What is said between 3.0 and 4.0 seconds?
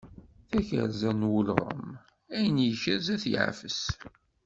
ad t-yeɛfes.